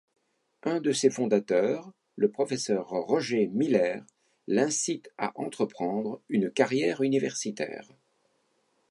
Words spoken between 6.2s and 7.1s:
une carrière